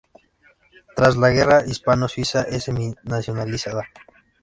Tras 0.95 1.15
la 1.15 1.29
guerra, 1.29 1.63
Hispano 1.63 2.07
Suiza 2.07 2.41
es 2.41 2.63
semi-nacionalizada. 2.63 3.83